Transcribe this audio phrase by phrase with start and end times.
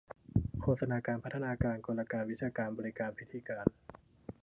[0.61, 3.65] โฆษณาการ พัฒนาการ กลการ วิชาการ บริการ พิธีการ